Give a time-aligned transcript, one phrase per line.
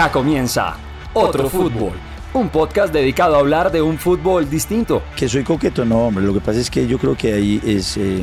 [0.00, 0.76] Acá comienza
[1.12, 1.92] Otro Fútbol,
[2.32, 5.02] un podcast dedicado a hablar de un fútbol distinto.
[5.14, 6.24] Que soy coqueto, no, hombre.
[6.24, 7.98] Lo que pasa es que yo creo que ahí es.
[7.98, 8.22] Eh,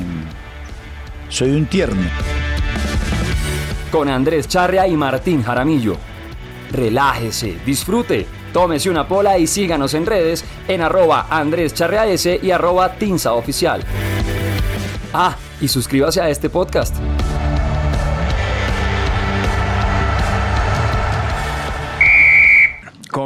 [1.29, 2.01] soy un tierno.
[3.91, 5.97] Con Andrés Charria y Martín Jaramillo.
[6.71, 12.49] Relájese, disfrute, tómese una pola y síganos en redes en arroba Andrés Charria S y
[12.49, 13.83] arroba Tinsa Oficial.
[15.13, 16.95] Ah, y suscríbase a este podcast.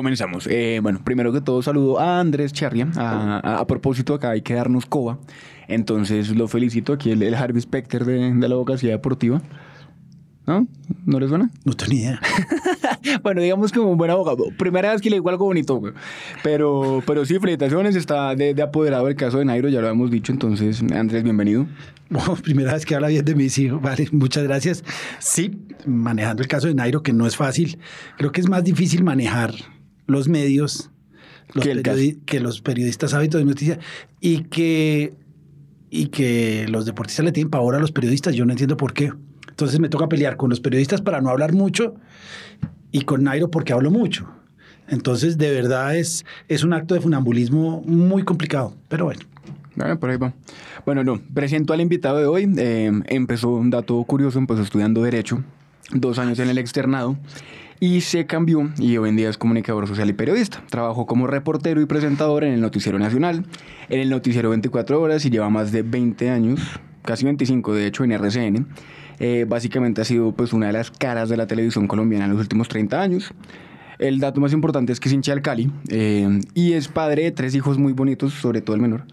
[0.01, 0.47] Comenzamos.
[0.47, 2.87] Eh, bueno, primero que todo saludo a Andrés Charria.
[2.95, 5.19] A, a, propósito, acá hay que darnos coba.
[5.67, 9.43] Entonces lo felicito aquí, el, el Harvey Specter de, de la abogacía deportiva.
[10.47, 10.65] ¿No?
[11.05, 11.51] ¿No le suena?
[11.65, 12.19] No tengo ni idea.
[13.23, 14.45] bueno, digamos como un buen abogado.
[14.57, 15.93] Primera vez que le digo algo bonito, güey.
[16.41, 17.95] Pero, pero sí, felicitaciones.
[17.95, 20.31] Está de, de, apoderado el caso de Nairo, ya lo hemos dicho.
[20.31, 21.67] Entonces, Andrés, bienvenido.
[22.09, 23.79] Bueno, primera vez que habla bien de mis hijos.
[23.79, 24.83] Vale, muchas gracias.
[25.19, 27.77] Sí, manejando el caso de Nairo, que no es fácil.
[28.17, 29.53] Creo que es más difícil manejar
[30.11, 30.91] los medios
[31.53, 33.79] los que, periodi que los periodistas hábitos de noticia
[34.19, 35.13] y que,
[35.89, 38.35] y que los deportistas le tienen pavor a los periodistas.
[38.35, 39.11] Yo no entiendo por qué.
[39.49, 41.95] Entonces me toca pelear con los periodistas para no hablar mucho
[42.91, 44.27] y con Nairo porque hablo mucho.
[44.87, 49.21] Entonces, de verdad es, es un acto de funambulismo muy complicado, pero bueno.
[49.75, 50.33] Bueno, por ahí va.
[50.85, 52.53] Bueno, no, presento al invitado de hoy.
[52.57, 55.43] Eh, empezó un dato curioso, empezó estudiando Derecho,
[55.93, 57.17] dos años en el externado
[57.81, 60.63] y se cambió y hoy en día es comunicador social y periodista.
[60.69, 63.43] Trabajó como reportero y presentador en el Noticiero Nacional,
[63.89, 66.61] en el Noticiero 24 Horas y lleva más de 20 años,
[67.01, 68.67] casi 25 de hecho, en RCN.
[69.19, 72.39] Eh, básicamente ha sido pues una de las caras de la televisión colombiana en los
[72.39, 73.33] últimos 30 años.
[73.97, 77.31] El dato más importante es que es hincha del Cali eh, y es padre de
[77.31, 79.05] tres hijos muy bonitos, sobre todo el menor.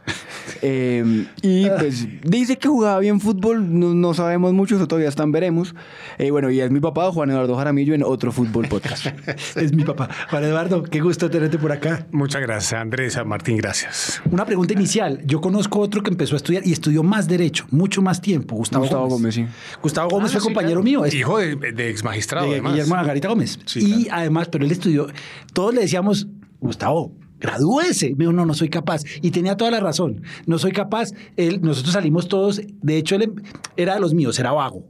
[0.63, 5.33] Eh, y pues dice que jugaba bien fútbol, no, no sabemos mucho, eso todavía están
[5.33, 5.75] veremos.
[6.19, 9.07] Eh, bueno, y es mi papá, Juan Eduardo Jaramillo, en otro fútbol podcast.
[9.57, 10.09] es mi papá.
[10.31, 12.07] Juan Eduardo, qué gusto tenerte por acá.
[12.13, 14.23] Muchas gracias, Andrés, Martín, gracias.
[14.31, 15.21] Una pregunta inicial.
[15.25, 18.85] Yo conozco otro que empezó a estudiar y estudió más derecho, mucho más tiempo, Gustavo,
[18.85, 19.37] Gustavo Gómez.
[19.37, 19.53] Gómez.
[19.53, 19.79] sí.
[19.83, 20.85] Gustavo Gómez ah, fue sí, compañero claro.
[20.85, 21.05] mío.
[21.05, 22.73] Es, Hijo de, de ex magistrado, de además.
[22.73, 23.59] Guillermo Margarita Gómez.
[23.67, 24.21] Sí, y claro.
[24.21, 25.09] además, pero él estudió,
[25.53, 26.27] todos le decíamos,
[26.61, 28.11] Gustavo, gradúese.
[28.11, 29.03] Me dijo, no, no soy capaz.
[29.23, 30.23] Y tenía toda la razón.
[30.47, 31.13] No soy capaz.
[31.37, 33.33] Él, nosotros salimos todos, de hecho, él
[33.77, 34.85] era de los míos, era vago.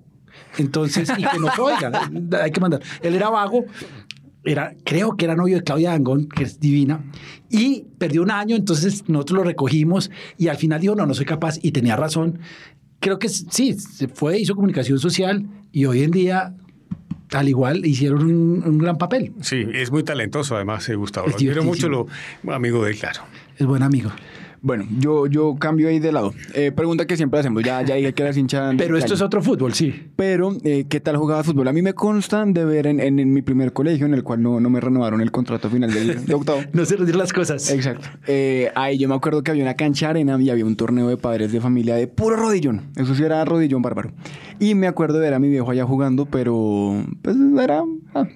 [0.56, 2.10] Entonces, y que no se oiga,
[2.42, 2.82] hay que mandar.
[3.02, 3.64] Él era vago,
[4.44, 7.04] era, creo que era novio de Claudia Dangón, que es divina,
[7.50, 11.26] y perdió un año, entonces nosotros lo recogimos y al final dijo, no, no soy
[11.26, 12.38] capaz, y tenía razón.
[13.00, 16.56] Creo que sí, se fue, hizo comunicación social y hoy en día
[17.32, 19.32] al igual hicieron un, un, gran papel.
[19.40, 21.26] Sí, es muy talentoso además, eh, Gustavo.
[21.26, 22.06] Es Lo quiero mucho, lo
[22.48, 23.22] amigo de él, claro.
[23.56, 24.10] Es buen amigo.
[24.60, 26.34] Bueno, yo, yo cambio ahí de lado.
[26.54, 28.74] Eh, pregunta que siempre hacemos, ya, ya hay que las hinchas.
[28.76, 30.10] Pero esto es otro fútbol, sí.
[30.16, 31.68] Pero, eh, ¿qué tal jugaba fútbol?
[31.68, 34.42] A mí me constan de ver en, en, en, mi primer colegio, en el cual
[34.42, 36.60] no, no me renovaron el contrato final del de octavo.
[36.72, 37.70] no se retiraron las cosas.
[37.70, 38.08] Exacto.
[38.26, 41.16] Eh, ahí yo me acuerdo que había una cancha arena y había un torneo de
[41.16, 42.90] padres de familia de puro rodillón.
[42.96, 44.12] Eso sí era rodillón bárbaro.
[44.58, 47.82] Y me acuerdo de ver a mi viejo allá jugando, pero pues era...
[48.14, 48.26] Ah,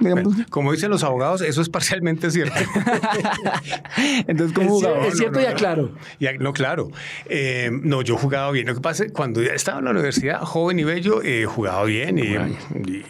[0.00, 0.34] Digamos.
[0.50, 2.54] Como dicen los abogados, eso es parcialmente cierto.
[4.26, 5.06] Entonces, ¿cómo jugaba?
[5.06, 5.92] Es cierto no, y aclaro.
[6.18, 6.90] Ya, no, claro.
[7.26, 8.66] Eh, no, yo jugaba bien.
[8.66, 11.84] Lo que pasa es que cuando estaba en la universidad, joven y bello, eh, jugaba
[11.84, 12.18] bien.
[12.18, 13.04] Y, y,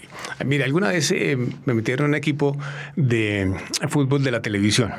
[0.45, 2.57] mira, alguna vez eh, me metieron en un equipo
[2.97, 3.55] de
[3.89, 4.93] fútbol de la televisión.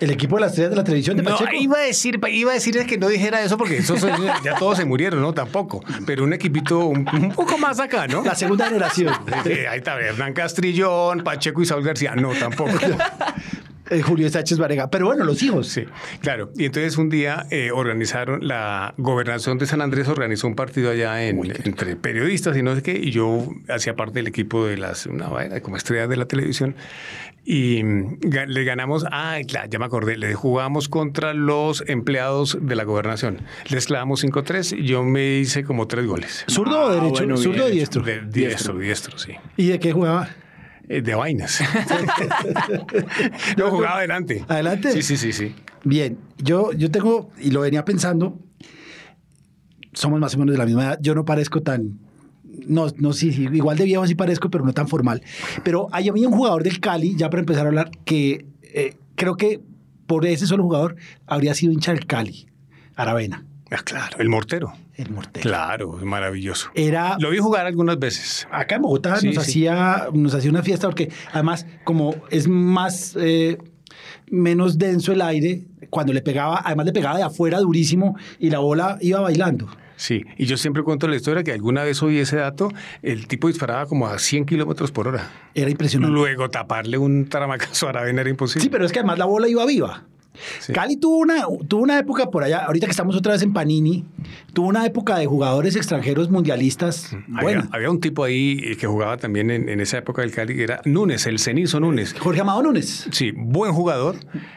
[0.00, 1.50] ¿El equipo de las estrellas de la televisión de no, Pacheco?
[1.52, 4.00] Iba a, decir, iba a decir que no dijera eso porque esos,
[4.42, 5.34] ya todos se murieron, ¿no?
[5.34, 5.82] Tampoco.
[6.06, 8.22] Pero un equipito un, un poco más acá, ¿no?
[8.22, 9.14] La segunda generación.
[9.70, 12.14] ahí está, Hernán Castrillón, Pacheco y Saúl García.
[12.14, 12.70] No, tampoco.
[13.88, 14.90] Eh, Julio Sánchez Varega.
[14.90, 15.68] Pero bueno, los hijos.
[15.68, 15.84] Sí,
[16.20, 16.50] claro.
[16.56, 21.22] Y entonces un día eh, organizaron, la gobernación de San Andrés organizó un partido allá
[21.24, 25.06] en- entre periodistas y no sé qué, y yo hacía parte del equipo de las,
[25.06, 26.74] una vaina como estrella de la televisión,
[27.44, 28.18] y mm,
[28.48, 33.42] le ganamos, ah, claro, ya me acordé, le jugamos contra los empleados de la gobernación.
[33.70, 36.44] Les clavamos 5-3 y yo me hice como tres goles.
[36.50, 37.12] ¿Zurdo o derecho?
[37.18, 38.02] bueno, ¿Zurdo o diestro?
[38.02, 39.34] De- diestro, diestro, sí.
[39.56, 40.28] ¿Y de qué jugaba?
[40.88, 41.60] Eh, de vainas.
[43.56, 44.44] yo jugaba adelante.
[44.48, 44.92] ¿Adelante?
[44.92, 45.54] Sí, sí, sí, sí.
[45.84, 48.38] Bien, yo, yo tengo, y lo venía pensando,
[49.92, 51.98] somos más o menos de la misma edad, yo no parezco tan,
[52.66, 55.22] no, no, sí, sí, igual de viejo sí parezco, pero no tan formal.
[55.62, 59.36] Pero hay había un jugador del Cali, ya para empezar a hablar, que eh, creo
[59.36, 59.60] que
[60.06, 60.96] por ese solo jugador
[61.26, 62.46] habría sido hincha del Cali,
[62.94, 64.72] Aravena, Ah, claro, el mortero.
[64.96, 65.42] El mortero.
[65.42, 66.70] Claro, maravilloso.
[66.74, 68.46] Era Lo vi jugar algunas veces.
[68.50, 69.40] acá en Bogotá Sí, nos sí.
[69.68, 73.58] hacía nos hacía una fiesta porque además como es más eh,
[74.30, 78.58] menos denso el aire cuando le pegaba además le pegaba de afuera durísimo y la
[78.58, 82.36] bola iba bailando Sí, y yo siempre cuento la historia que alguna vez oí ese
[82.36, 82.68] dato,
[83.00, 85.30] el tipo disparaba como a 100 kilómetros por hora.
[85.54, 88.62] era impresionante Luego taparle un taramacazo a Aravena era imposible.
[88.64, 90.04] sí pero es que además la bola iba viva
[90.60, 90.72] Sí.
[90.72, 94.04] Cali tuvo una, tuvo una época por allá, ahorita que estamos otra vez en Panini,
[94.52, 97.12] tuvo una época de jugadores extranjeros mundialistas.
[97.12, 100.30] Había, Bueno, había un tipo ahí eh, que jugaba también en, en esa época del
[100.32, 102.14] Cali, que era Núñez, el cenizo Núñez.
[102.18, 103.08] Jorge Amado Núñez.
[103.10, 104.16] Sí, buen jugador.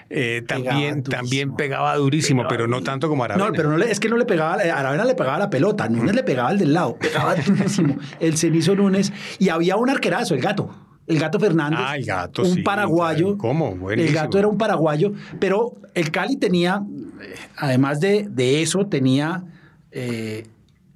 [0.10, 1.10] eh, Pegaba también, durísimo.
[1.18, 3.48] también pegaba durísimo, pero no tanto como Aravena.
[3.48, 5.88] No, pero no le- es que no le pegaba, a Aravena le pegaba la pelota,
[5.90, 10.34] Núñez le pegaba al del lado, pegaba durísimo, el cenizo Núñez, y había un arquerazo,
[10.36, 10.70] el gato.
[11.10, 11.80] El gato Fernández.
[11.82, 13.38] Ah, el gato, Un sí, paraguayo.
[13.38, 13.74] ¿Cómo?
[13.74, 14.16] El Buenísimo.
[14.16, 16.84] gato era un paraguayo, pero el Cali tenía,
[17.22, 19.44] eh, además de, de eso, tenía
[19.92, 20.46] eh,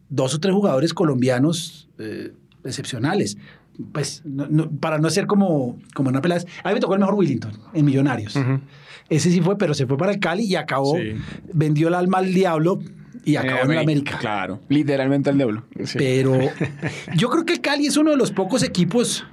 [0.09, 2.31] dos o tres jugadores colombianos eh,
[2.63, 3.37] excepcionales.
[3.91, 6.41] Pues, no- no- para no ser como, como una pelada.
[6.63, 8.37] A mí me tocó el mejor Willington en Millonarios.
[9.09, 11.15] Ese sí fue, pero se fue para el Cali y acabó, Sí.
[11.51, 12.79] vendió el alma al diablo
[13.25, 14.17] y acabó en el América.
[14.19, 15.63] Claro, literalmente al diablo.
[15.97, 16.37] Pero
[17.17, 19.25] yo creo que el Cali es uno de los pocos equipos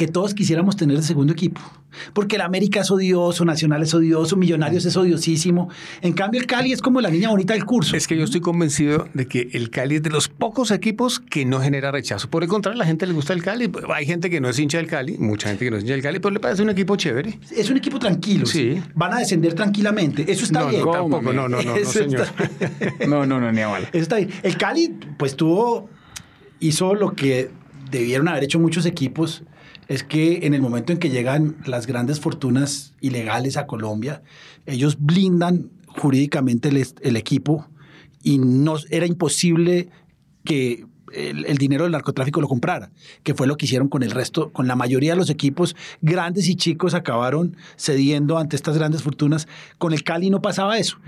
[0.00, 1.60] que todos quisiéramos tener de segundo equipo.
[2.14, 5.68] Porque el América es odioso, Nacional es odioso, Millonarios es odiosísimo.
[6.00, 7.94] En cambio, el Cali es como la niña bonita del curso.
[7.94, 11.44] Es que yo estoy convencido de que el Cali es de los pocos equipos que
[11.44, 12.30] no genera rechazo.
[12.30, 13.70] Por el contrario, a la gente le gusta el Cali.
[13.94, 16.02] Hay gente que no es hincha del Cali, mucha gente que no es hincha del
[16.02, 17.38] Cali, pero le parece un equipo chévere.
[17.54, 18.46] Es un equipo tranquilo.
[18.46, 18.82] Sí.
[18.94, 20.24] Van a descender tranquilamente.
[20.32, 20.82] Eso está no, bien.
[20.82, 22.22] no, tampoco, no, no, no, no, señor.
[22.22, 23.88] está- No, no, no, ni a bala.
[23.92, 24.30] Eso está bien.
[24.42, 25.90] El Cali, pues tuvo,
[26.58, 27.50] hizo lo que
[27.90, 29.42] debieron haber hecho muchos equipos,
[29.90, 34.22] es que en el momento en que llegan las grandes fortunas ilegales a Colombia,
[34.64, 37.66] ellos blindan jurídicamente el, equipo
[38.22, 39.88] y no era imposible
[40.44, 42.92] que el, el dinero del narcotráfico lo comprara,
[43.24, 46.48] que fue lo que hicieron con el resto, con la mayoría de los equipos grandes
[46.48, 49.48] y chicos acabaron cediendo ante estas grandes fortunas.
[49.78, 50.98] Con el Cali no pasaba eso.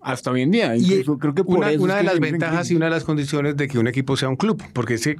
[0.00, 0.76] Hasta hoy en día.
[0.76, 2.90] Y- Incluso creo que por Una, eso una de que las ventajas y una de
[2.92, 5.16] las condiciones de que un equipo sea un club, porque es que,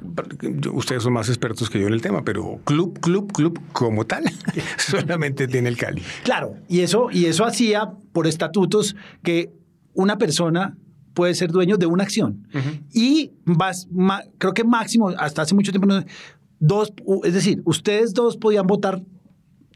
[0.59, 4.05] yo- ustedes son más expertos que yo en el tema, pero club, club, club como
[4.05, 4.23] tal,
[4.77, 6.01] solamente tiene el Cali.
[6.23, 9.51] Claro, y eso, y eso hacía por estatutos que
[9.93, 10.77] una persona
[11.13, 12.47] puede ser dueño de una acción.
[12.93, 16.03] Y vas, ma- creo que máximo, hasta hace mucho tiempo, no-
[16.59, 16.93] dos,
[17.23, 19.01] es decir, ustedes dos podían votar.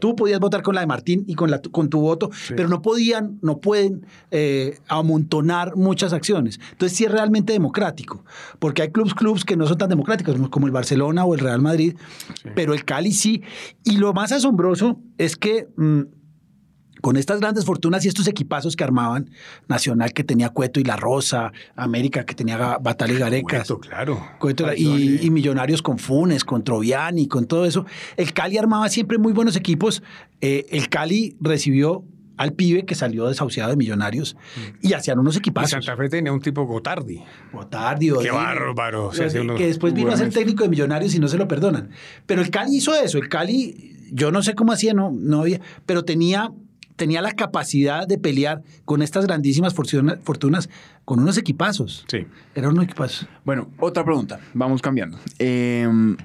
[0.01, 2.81] Tú podías votar con la de Martín y con, la, con tu voto, pero no
[2.81, 6.59] podían, no pueden eh, amontonar muchas acciones.
[6.71, 8.25] Entonces sí es realmente democrático,
[8.59, 11.61] porque hay clubs, clubs que no son tan democráticos, como el Barcelona o el Real
[11.61, 11.95] Madrid,
[12.55, 13.43] pero el Cali sí.
[13.83, 16.01] Y lo más asombroso es que mm,
[17.01, 19.29] con estas grandes fortunas y estos equipazos que armaban,
[19.67, 24.25] Nacional que tenía Cueto y La Rosa, América que tenía Batalla y Garecas, Cueto, claro.
[24.39, 27.85] Cueto y, y Millonarios con Funes, con Troviani, con todo eso.
[28.17, 30.01] El Cali armaba siempre muy buenos equipos.
[30.41, 32.03] Eh, el Cali recibió
[32.37, 34.35] al pibe que salió desahuciado de Millonarios
[34.81, 35.69] y hacían unos Y equipazos.
[35.71, 37.21] Santa Fe tenía un tipo Gotardi.
[37.53, 39.11] Gotardi, Qué bárbaro.
[39.11, 41.37] se que- hacía unos- que después vino a ser técnico de Millonarios y no se
[41.37, 41.89] lo perdonan.
[42.25, 43.19] Pero el Cali hizo eso.
[43.19, 46.51] El Cali, yo no sé cómo hacía, no, no había, pero tenía,
[46.95, 50.69] tenía la capacidad de pelear con estas grandísimas fortuna- fortunas
[51.05, 52.05] con unos equipazos.
[52.07, 52.25] Sí.
[52.55, 53.27] Eran unos equipazos.
[53.45, 54.39] Bueno, otra pregunta.
[54.53, 55.17] Vamos cambiando.
[55.39, 56.17] Em,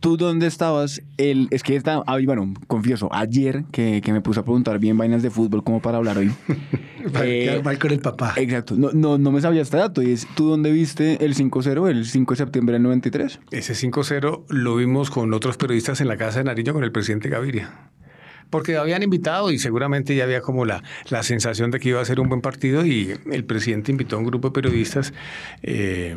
[0.00, 1.00] ¿Tú dónde estabas?
[1.16, 4.98] El, es que está, ah, bueno, confieso, ayer que, que me puse a preguntar bien
[4.98, 6.32] vainas de fútbol como para hablar hoy.
[7.12, 8.34] Para Eh, quedar mal con el papá.
[8.36, 8.74] Exacto.
[8.76, 10.02] No, no, no me sabía este dato.
[10.02, 13.40] Y es, ¿tú dónde viste el 5-0 el 5 de septiembre del 93?
[13.52, 17.28] Ese 5-0 lo vimos con otros periodistas en la casa de Nariño con el presidente
[17.28, 17.70] Gaviria.
[18.52, 22.04] Porque habían invitado y seguramente ya había como la, la sensación de que iba a
[22.04, 25.12] ser un buen partido y el presidente invitó a un grupo de periodistas,
[25.62, 26.16] eh,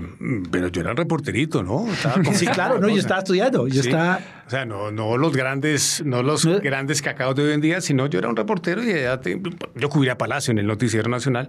[0.52, 1.88] pero yo era reporterito, ¿no?
[1.92, 3.90] Estaba Sí, claro, no, yo estaba estudiando, yo Sí.
[3.90, 4.20] estaba...
[4.46, 8.06] O sea, no, no los grandes, no los grandes cacaos de hoy en día, sino
[8.06, 9.42] yo era un reportero y ya te-
[9.74, 11.48] yo cubría Palacio en el Noticiero Nacional.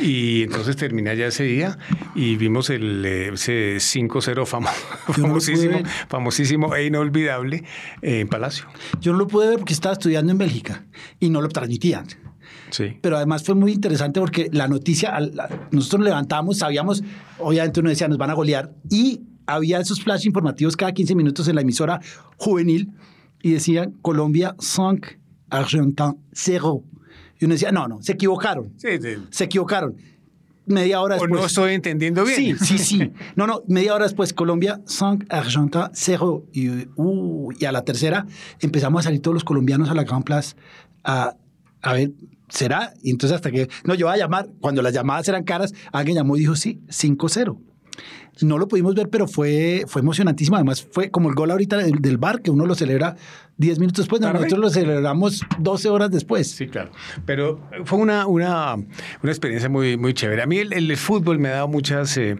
[0.00, 1.76] Y entonces terminé allá ese día
[2.14, 4.68] y vimos el eh, ese 5-0 famo-
[5.12, 7.64] famosísimo, famosísimo e inolvidable
[8.02, 8.66] eh, en Palacio.
[9.00, 10.86] Yo no lo pude ver porque estaba estudiando en Bélgica
[11.20, 12.06] y no lo transmitían.
[12.70, 12.98] Sí.
[13.00, 15.18] Pero además fue muy interesante porque la noticia,
[15.70, 17.02] nosotros nos levantamos, sabíamos,
[17.38, 21.48] obviamente uno decía, nos van a golear, y había esos flash informativos cada 15 minutos
[21.48, 22.00] en la emisora
[22.36, 22.92] juvenil
[23.42, 25.08] y decían Colombia 5,
[25.50, 26.84] Argentin 0.
[27.38, 28.72] Y uno decía, no, no, se equivocaron.
[28.76, 29.10] Sí, sí.
[29.30, 29.96] Se equivocaron.
[30.66, 31.40] Media hora O después.
[31.40, 32.58] no estoy entendiendo bien.
[32.58, 33.12] Sí, sí, sí.
[33.36, 36.44] No, no, media hora después, Colombia 5, Argentin 0.
[36.52, 38.26] Y, uh, y a la tercera
[38.60, 40.56] empezamos a salir todos los colombianos a la Grand Place
[41.04, 41.36] a,
[41.82, 42.10] a ver,
[42.48, 42.94] ¿será?
[43.02, 46.16] Y entonces hasta que, no, yo iba a llamar, cuando las llamadas eran caras, alguien
[46.16, 47.58] llamó y dijo, sí, 5-0.
[48.42, 50.56] No lo pudimos ver, pero fue, fue emocionantísimo.
[50.56, 53.16] Además, fue como el gol ahorita del, del bar, que uno lo celebra
[53.56, 54.20] 10 minutos después.
[54.20, 56.50] No, nosotros lo celebramos 12 horas después.
[56.50, 56.90] Sí, claro.
[57.24, 60.42] Pero fue una, una, una experiencia muy, muy chévere.
[60.42, 62.36] A mí el, el fútbol me ha dado muchas eh,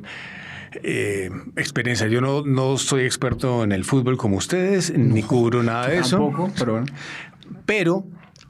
[0.83, 2.11] eh, experiencias.
[2.11, 6.19] Yo no, no soy experto en el fútbol como ustedes, ni cubro nada de eso.
[6.19, 6.87] Tampoco, pero bueno.
[7.65, 8.07] Pero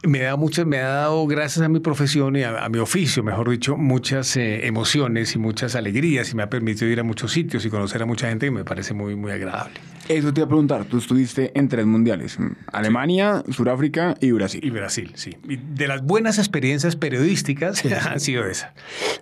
[0.06, 3.22] me da muchas, me ha dado, gracias a mi profesión y a, a mi oficio,
[3.22, 7.32] mejor dicho, muchas eh, emociones y muchas alegrías y me ha permitido ir a muchos
[7.32, 9.74] sitios y conocer a mucha gente y me parece muy, muy agradable.
[10.08, 10.84] Eso te iba a preguntar.
[10.84, 12.38] Tú estuviste en tres mundiales:
[12.72, 14.60] Alemania, Sudáfrica y Brasil.
[14.62, 15.36] Y Brasil, sí.
[15.48, 18.70] Y de las buenas experiencias periodísticas han sido esas.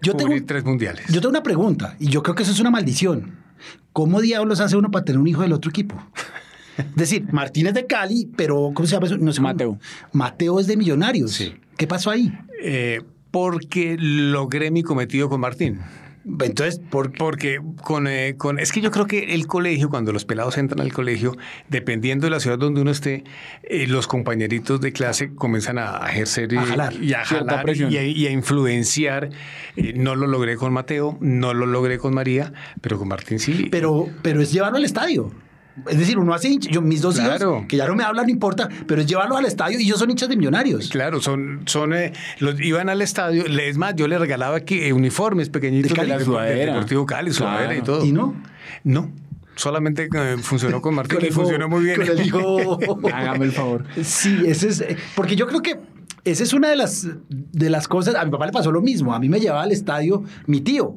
[0.03, 1.07] Yo Cubrir tengo- tres mundiales.
[1.09, 3.37] Yo tengo una pregunta, y yo creo que eso es una maldición.
[3.95, 5.97] ¿Cómo diablos hace uno para tener un hijo del otro equipo?
[6.79, 9.17] Es decir, Martínez de Cali, pero ¿cómo se llama eso?
[9.19, 9.79] No sé cómo- Mateo.
[10.13, 11.33] Mateo es de Millonarios.
[11.33, 11.55] Sí.
[11.77, 12.33] ¿Qué pasó ahí?
[12.63, 15.81] Eh, porque logré mi cometido con Martín.
[16.41, 17.19] Entonces, ¿por qué?
[17.19, 20.81] Porque con, eh, con- es que yo creo que el colegio, cuando los pelados entran
[20.81, 21.37] al colegio,
[21.69, 23.25] dependiendo de la ciudad donde uno esté,
[23.65, 26.95] eh, los compañeritos de clase comienzan a ejercer y A jalar.
[26.95, 27.93] y a, jalar presión.
[27.93, 29.29] y a- y a influenciar.
[29.77, 33.69] Eh, no lo logré con Mateo, no lo logré con María, pero con Martín sí.
[33.71, 35.31] Pero, pero es llevarlo al estadio.
[35.89, 37.57] Es decir, uno hace hincha- yo, mis dos Claro.
[37.57, 39.99] hijos, que ya no me hablan, no importa, pero es llevarlos al estadio y ellos
[39.99, 40.89] son hinchas de millonarios.
[40.89, 43.45] Claro, son, son eh, los iban al estadio.
[43.47, 46.09] Es más, yo le regalaba aquí eh, uniformes pequeñitos De Cali.
[46.11, 46.73] la- del Sudadera.
[46.75, 47.85] Deportivo Cali, sudadera y Claro.
[47.99, 48.05] todo.
[48.07, 48.35] ¿Y no?
[48.85, 49.11] No,
[49.57, 51.97] solamente eh, funcionó con Martín Con y el hijo- funcionó muy bien.
[51.97, 52.79] con el hijo-
[53.13, 53.85] Hágame el favor.
[54.03, 54.85] Sí, ese es.
[55.17, 55.81] Porque yo creo que
[56.25, 58.15] esa es una de las, de las cosas.
[58.15, 59.13] A mi papá le pasó lo mismo.
[59.13, 60.97] A mí me llevaba al estadio mi tío.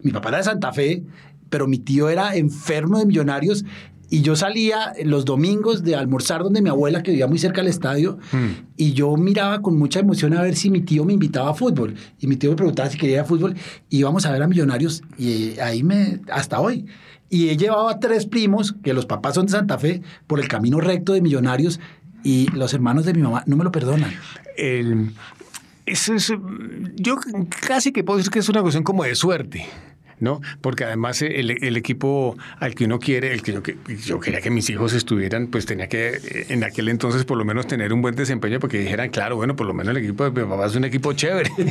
[0.00, 1.02] Mi papá era de Santa Fe,
[1.50, 3.64] pero mi tío era enfermo de millonarios.
[4.12, 7.70] Y yo salía los domingos de almorzar donde mi abuela, que vivía muy cerca del
[7.70, 8.18] estadio,
[8.76, 11.94] y yo miraba con mucha emoción a ver si mi tío me invitaba a fútbol.
[12.20, 13.54] Y mi tío me preguntaba si quería ir a fútbol.
[13.88, 16.20] Y íbamos a ver a Millonarios, y eh, ahí me.
[16.30, 16.84] hasta hoy.
[17.30, 20.46] Y he llevado a tres primos, que los papás son de Santa Fe, por el
[20.48, 21.80] camino recto de Millonarios,
[22.22, 24.12] y los hermanos de mi mamá no me lo perdonan.
[24.58, 25.12] El-
[25.86, 26.30] eso es,
[26.96, 27.16] yo
[27.66, 29.64] casi que puedo decir que es una cuestión como de suerte.
[30.22, 30.40] ¿No?
[30.60, 34.40] Porque además el, el equipo al que uno quiere, el que yo, que yo quería
[34.40, 37.92] que mis hijos estuvieran, pues tenía que eh, en aquel entonces por lo menos tener
[37.92, 40.66] un buen desempeño porque dijeran, claro, bueno, por lo menos el equipo de mi papá
[40.66, 41.50] es un equipo chévere.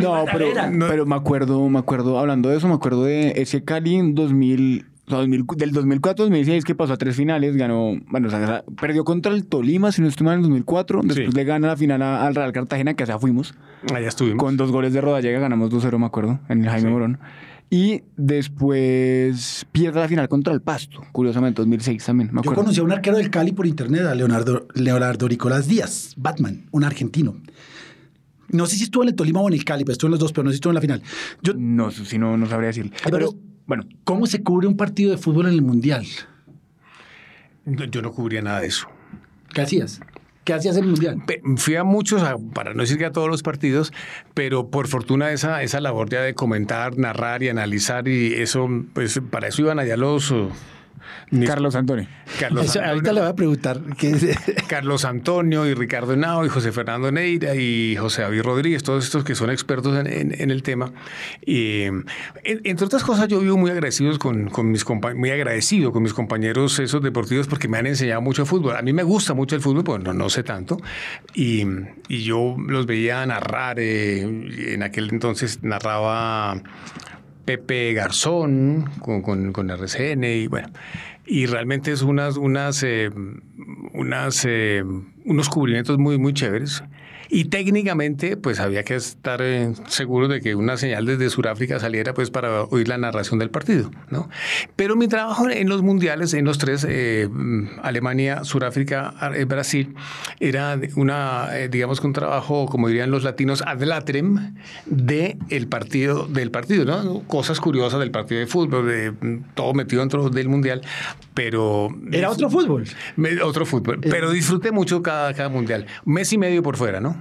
[0.00, 0.46] No, pero,
[0.88, 4.80] pero me acuerdo, me acuerdo, hablando de eso, me acuerdo de ese Cali en 2000,
[4.80, 8.64] o sea, 2000 del 2004 2006 que pasó a tres finales, ganó, bueno, o sea,
[8.80, 11.36] perdió contra el Tolima, si no estoy mal, en 2004, después Sí.
[11.36, 13.54] le gana la final a- al Real Cartagena, que allá fuimos,
[13.94, 14.38] Allá estuvimos.
[14.42, 17.18] con dos goles de Rodallega, ganamos 2-0, me acuerdo, en el Jaime Morón.
[17.72, 22.82] Y después pierde la final contra el Pasto, curiosamente, 2006 también, me Yo conocí a
[22.82, 27.36] un arquero del Cali por internet, a Leonardo, Leonardo Nicolás Díaz, Batman, un argentino.
[28.48, 30.20] No sé si estuvo en el Tolima o en el Cali, pero estuvo en los
[30.20, 31.02] dos, pero no sé si estuvo en la final.
[31.42, 32.92] Yo, No, si no, no sabría decir.
[33.08, 33.32] Pero,
[33.70, 36.04] bueno, ¿Cómo se cubre un partido de fútbol en el Mundial?
[37.64, 38.88] Yo no cubría nada de eso.
[39.54, 40.00] ¿Qué hacías?
[40.42, 41.22] ¿Qué hacías en el Mundial?
[41.56, 42.20] Fui a muchos,
[42.52, 43.92] para no decir que a todos los partidos,
[44.34, 49.20] pero por fortuna esa, esa labor ya de comentar, narrar y analizar y eso, pues
[49.30, 50.34] para eso iban allá los...
[51.46, 52.06] Carlos Antonio.
[52.38, 52.90] Carlos Eso, Antonio.
[52.90, 53.80] ahorita le voy a preguntar.
[53.98, 54.34] ¿qué-
[54.68, 59.24] Carlos Antonio y Ricardo Henao y José Fernando Neira y José David Rodríguez, todos estos
[59.24, 60.92] que son expertos en, en- en el tema.
[61.44, 62.04] Y, en-
[62.44, 64.84] entre otras cosas, yo vivo muy agradecidos con, con mis
[65.16, 68.76] muy agradecido con mis compañeros esos deportivos porque me han enseñado mucho fútbol.
[68.76, 70.76] A mí me gusta mucho el fútbol, pues no, no sé tanto.
[71.34, 71.64] Y,
[72.08, 73.78] y yo los veía narrar.
[73.78, 74.20] eh,
[74.74, 76.60] en aquel entonces narraba
[77.44, 80.68] Pepe Garzón con, con, con RCN y bueno.
[81.26, 83.10] Y realmente es unas, unas, eh,
[83.94, 84.82] unas, eh,
[85.24, 86.82] unos cubrimientos muy, muy chéveres.
[87.30, 92.12] Y técnicamente, pues había que estar eh, seguro de que una señal desde Sudáfrica saliera
[92.12, 94.28] pues para oír la narración del partido, ¿no?
[94.76, 97.28] Pero mi trabajo en los mundiales, en los tres, eh,
[97.82, 99.94] Alemania, Sudáfrica, eh, Brasil,
[100.40, 104.54] era una, eh, digamos que un trabajo, como dirían los latinos, ad latrem
[104.86, 107.20] de el partido, del partido, ¿no?
[107.28, 110.80] Cosas curiosas del partido de fútbol, de mm, todo metido dentro del mundial,
[111.34, 111.88] pero...
[112.10, 112.84] Era otro fútbol.
[113.16, 114.00] Me- Otro fútbol.
[114.00, 115.86] Pero disfruté mucho cada, cada mundial.
[116.04, 117.19] Un mes y medio por fuera, ¿no?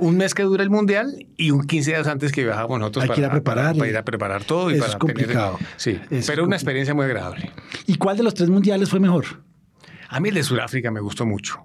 [0.00, 3.10] Un mes que dura el mundial y un 15 días antes que viajábamos nosotros Hay
[3.14, 3.76] que ir a para, preparar.
[3.76, 5.56] para ir a preparar todo y Eso para es complicado.
[5.58, 6.54] tener- sí, Eso es pero una complicado.
[6.54, 7.50] experiencia muy agradable.
[7.86, 9.24] ¿Y cuál de los tres mundiales fue mejor?
[10.08, 11.64] A mí el de Sudáfrica me gustó mucho.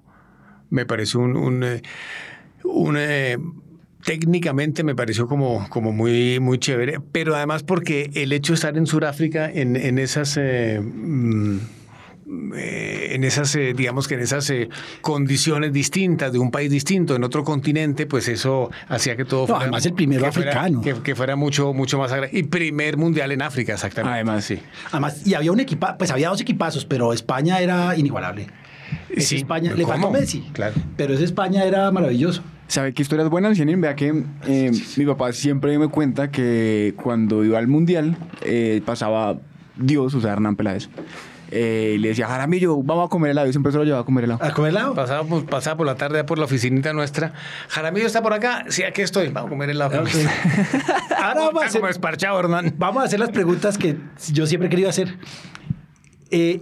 [0.70, 1.36] Me pareció un...
[1.36, 1.82] un, eh,
[2.64, 3.38] un, eh,
[4.04, 8.78] técnicamente me pareció como, como muy, muy chévere, pero además porque el hecho de estar
[8.78, 10.38] en Sudáfrica en, en esas...
[10.38, 11.58] eh, mm,
[12.56, 14.70] eh, en esas, eh, digamos que en esas eh,
[15.02, 19.48] condiciones distintas de un país distinto, en otro continente, pues eso hacía que todo No,
[19.48, 19.62] fuera.
[19.64, 20.82] además el primero que fuera- africano.
[20.82, 22.38] que, que fuera mucho, mucho más agradable.
[22.40, 24.14] Y primer mundial en África, exactamente.
[24.16, 24.60] Además, sí.
[24.92, 28.48] Además, y había un equipa, pues había dos equipazos, pero España era inigualable.
[29.10, 30.12] Ese Sí, España, le faltó.
[30.12, 30.42] Messi.
[30.54, 30.76] Claro.
[30.98, 32.44] Pero ese España era maravilloso.
[32.68, 33.82] ¿Sabe qué historias buenas tienen?
[33.82, 39.38] Vea que eh, mi papá siempre me cuenta que cuando iba al mundial eh, pasaba
[39.78, 40.90] Dios, o sea, Hernán Peláez,
[41.52, 43.48] eh, y le decía, Jaramillo, vamos a comer helado.
[43.48, 44.44] Y siempre se lo llevaba a comer helado.
[44.44, 44.94] ¿A comer helado?
[44.96, 47.34] Pasaba, por- pasaba por la tarde por la oficinita nuestra.
[47.68, 48.66] Jaramillo está por acá.
[48.70, 49.28] Sí, aquí estoy.
[49.30, 50.00] Vamos a comer helado.
[51.22, 52.74] Ahora vamos a Está hacer, como esparchado, Hernán.
[52.78, 53.98] vamos a hacer las preguntas que
[54.32, 55.18] yo siempre he querido hacer.
[56.32, 56.62] Eh,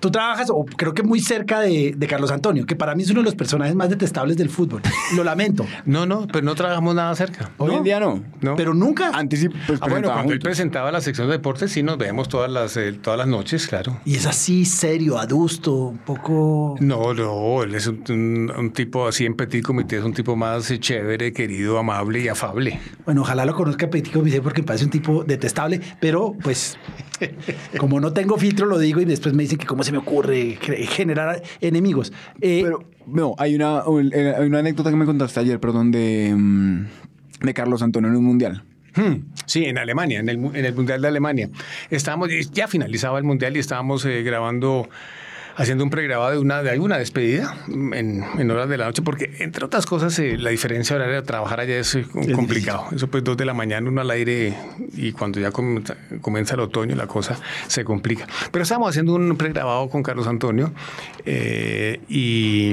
[0.00, 3.10] Tú trabajas, o creo que muy cerca de, de Carlos Antonio, que para mí es
[3.10, 4.82] uno de los personajes más detestables del fútbol.
[5.16, 5.66] Lo lamento.
[5.84, 7.50] No, no, pero no trabajamos nada cerca.
[7.58, 8.22] Hoy en día no.
[8.40, 8.54] No.
[8.56, 9.10] Pero nunca.
[9.12, 10.42] Antes sí, pues Ah, bueno, cuando él juntos.
[10.44, 13.98] presentaba la sección de deportes, sí nos vemos todas las, eh, todas las noches, claro.
[14.04, 16.76] Y es así, serio, adusto, un poco.
[16.80, 20.36] No, no, él es un, un- un tipo así en petit comité, es un tipo
[20.36, 22.78] más eh, chévere, querido, amable y afable.
[23.04, 26.78] Bueno, ojalá lo conozca Petit Comité porque me parece un tipo detestable, pero pues
[27.78, 30.58] como no tengo filtro lo digo y después me dicen que cómo se me ocurre
[30.60, 32.12] generar enemigos.
[32.40, 36.86] Eh, Pero, no, hay una, hay una anécdota que me contaste ayer, perdón, de, mm,
[37.42, 38.64] de Carlos Antonio en un mundial.
[38.94, 41.48] Hmm, Sí, en Alemania, en el, en el Mundial de Alemania.
[41.90, 44.88] Estábamos, ya finalizaba el Mundial y estábamos eh, grabando,
[45.56, 49.36] haciendo un pregrabado de una, de alguna despedida en, en horas de la noche, porque
[49.38, 52.86] entre otras cosas eh, la diferencia horaria de trabajar allá es, eh, complicado.
[52.92, 54.54] Eso pues dos de la mañana, uno al aire
[54.94, 58.26] y cuando ya comienza, comienza el otoño la cosa se complica.
[58.50, 60.72] Pero estábamos haciendo un pregrabado con Carlos Antonio
[61.24, 62.72] eh, y...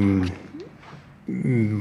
[1.28, 1.80] mm,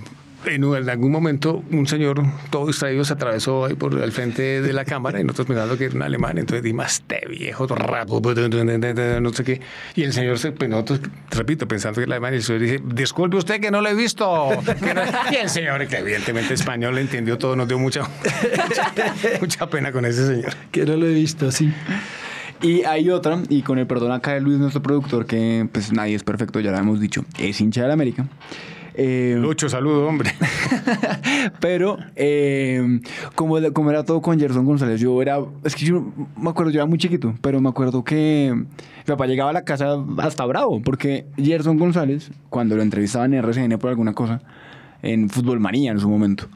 [0.54, 4.72] en, en algún momento un señor todo distraído se atravesó ahí por el frente de
[4.72, 9.32] la cámara y nosotros pensando que era un alemán, entonces dimos este viejo rapo, no
[9.32, 9.60] sé qué.
[9.94, 10.70] Y el señor, se, pues
[11.30, 13.94] repito, pensando que era alemán, y el señor dice, disculpe usted que no lo he
[13.94, 14.50] visto.
[14.64, 15.02] que no-".
[15.32, 18.02] Y el señor, que evidentemente español, entendió todo, nos dio mucha,
[19.40, 20.54] mucha, pena con ese señor.
[20.70, 21.72] que no lo he visto, sí.
[22.62, 26.14] Y hay otra, y con el perdón acá de Luis, nuestro productor, que pues nadie
[26.14, 28.26] es perfecto, ya lo hemos dicho, es hincha de la América.
[28.98, 30.32] Eh, Lucho, saludo, hombre.
[31.60, 33.00] pero eh,
[33.34, 36.02] como, como era todo con Gerson González, yo era, es que yo
[36.40, 39.64] me acuerdo, yo era muy chiquito, pero me acuerdo que mi papá llegaba a la
[39.64, 44.40] casa hasta bravo, porque Gerson González, cuando lo entrevistaban en RCN por alguna cosa,
[45.02, 46.48] en Fútbol Manía en su momento,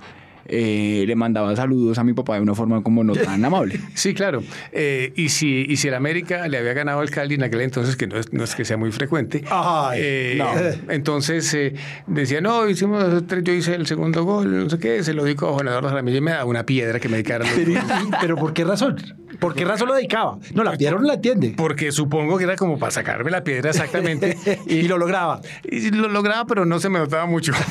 [0.50, 3.80] eh, le mandaba saludos a mi papá de una forma como no tan amable.
[3.94, 4.42] Sí, claro.
[4.72, 7.96] Eh, y, si, y si el América le había ganado al Cali en aquel entonces,
[7.96, 10.92] que no es, no es que sea muy frecuente, Ay, eh, no.
[10.92, 11.74] entonces eh,
[12.06, 15.48] decía, no, hicimos tres, yo hice el segundo gol, no sé qué, se lo dijo
[15.48, 17.44] a Juan Eduardo Ramírez y me da una piedra que me dedicara.
[17.44, 17.80] los Pero,
[18.20, 18.96] pero ¿por qué razón?
[19.40, 20.38] ¿Por qué razón lo dedicaba?
[20.54, 21.54] No, la piedra no la entiende.
[21.56, 24.36] Porque supongo que era como para sacarme la piedra exactamente.
[24.66, 25.40] Y lo lograba.
[25.64, 27.52] Y lo lograba, pero no se me notaba mucho.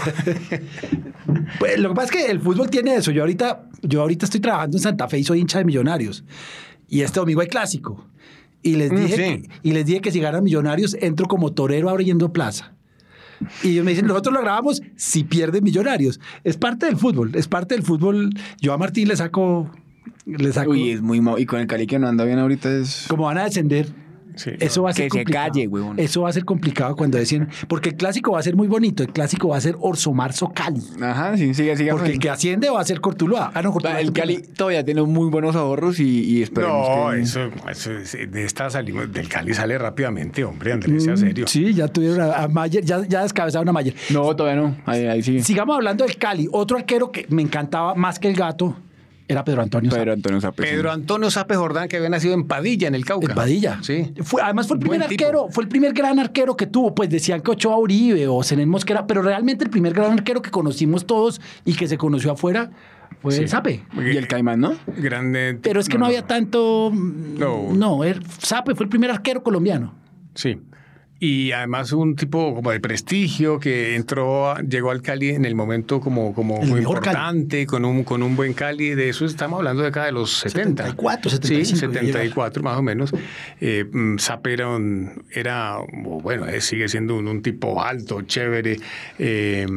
[1.60, 3.12] Pues, lo que pasa es que el fútbol tiene eso.
[3.12, 6.24] Yo ahorita, yo ahorita estoy trabajando en Santa Fe y soy hincha de Millonarios.
[6.88, 8.06] Y este domingo hay clásico.
[8.62, 9.22] Y les Mm, dije, sí.
[9.42, 12.74] que, y les dije que si ganan Millonarios, entro como torero abriendo plaza.
[13.64, 16.20] Y ellos me dicen, nosotros lo grabamos si pierden Millonarios.
[16.44, 18.32] Es parte del fútbol, es parte del fútbol.
[18.60, 19.72] Yo a Martín le saco,
[20.26, 20.72] le saco.
[20.72, 21.22] Uy, es muy...
[21.38, 23.06] Y con el Cali que no anda bien ahorita es...
[23.10, 23.88] como van a descender.
[24.36, 24.52] Sí.
[24.62, 25.48] Eso va a ser Que se complicado.
[25.50, 26.00] calle, huevón.
[26.00, 27.50] Eso va a ser complicado cuando deciden.
[27.68, 29.04] Porque el clásico va a ser muy bonito.
[29.04, 30.82] El clásico va a ser Orso Marzo Cali.
[31.02, 31.92] Ajá, sí, sigue, sigue.
[31.92, 33.52] Porque el que asciende va a ser Cortuluá.
[33.54, 34.00] Ah, no, Cortuluá.
[34.00, 37.20] El Cali todavía tiene muy buenos ahorros y, y esperemos No, que...
[37.22, 41.44] eso, eso es- de esta salimos, del Cali sale rápidamente, hombre, Andrés, sea serio.
[41.44, 43.94] Mm, Sí, ya tuvieron a, a Mayer, ya, ya descabezaron a Mayer.
[44.12, 44.78] No, todavía no.
[44.86, 45.44] Ahí, ahí sigue.
[45.44, 46.48] Sigamos hablando del Cali.
[46.54, 48.78] Otro arquero que me encantaba más que el gato,
[49.30, 50.64] Era Pedro Antonio Pedro Antonio Sape.
[50.64, 50.70] sí.
[50.72, 53.28] Pedro Antonio Sape Jordán, que había nacido en Padilla, en el Cauca.
[53.30, 53.80] En Padilla.
[53.84, 54.12] Sí.
[54.24, 55.24] Fue, además fue el primer Buen tipo.
[55.24, 56.96] arquero, fue el primer gran arquero que tuvo.
[56.96, 60.50] Pues decían que Ochoa Uribe o Zenén Mosquera, pero realmente el primer gran arquero que
[60.50, 62.72] conocimos todos y que se conoció afuera
[63.22, 63.48] fue Sí.
[63.48, 63.84] Sape.
[63.96, 64.74] Y el Caimán, ¿no?
[64.98, 65.60] Grande.
[65.62, 66.90] Pero es que no, había tanto.
[66.92, 67.72] mm, No.
[67.72, 69.94] No, el Sape fue el primer arquero colombiano.
[70.34, 70.58] Sí.
[71.22, 76.00] Y además un tipo como de prestigio que entró, llegó al Cali en el momento
[76.00, 76.80] como, como muy Cali.
[76.80, 78.92] importante, con un, con un buen Cali.
[78.96, 80.84] De eso estamos hablando de acá de los 70.
[80.84, 82.14] 74, Sí, 75 llega.
[82.20, 83.12] 74 más o menos.
[83.60, 88.78] Eh, mm, Sape era, un- era, bueno, eh, sigue siendo un, un tipo alto, chévere,
[89.18, 89.68] eh,